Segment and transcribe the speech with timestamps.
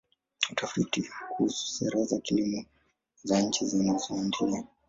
[0.51, 2.65] Utafiti kuhusu sera za kilimo
[3.23, 4.67] za nchi zinazoendelea.